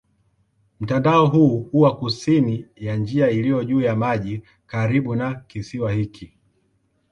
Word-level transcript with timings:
Mtandao 0.79 1.27
huu 1.27 1.59
huwa 1.59 1.97
kusini 1.97 2.67
ya 2.75 2.95
njia 2.95 3.29
iliyo 3.29 3.63
juu 3.63 3.81
ya 3.81 3.95
maji 3.95 4.43
karibu 4.65 5.15
na 5.15 5.35
kisiwa 5.35 5.91
hiki. 5.91 6.33